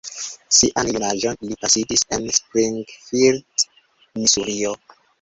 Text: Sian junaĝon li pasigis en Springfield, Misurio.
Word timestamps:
Sian 0.59 0.89
junaĝon 0.95 1.37
li 1.51 1.59
pasigis 1.65 2.05
en 2.19 2.27
Springfield, 2.41 3.71
Misurio. 4.21 4.79